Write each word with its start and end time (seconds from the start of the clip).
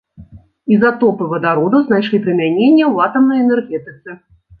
Ізатопы 0.75 1.27
вадароду 1.33 1.81
знайшлі 1.89 2.21
прымяненне 2.23 2.83
ў 2.93 3.09
атамнай 3.09 3.39
энергетыцы. 3.45 4.17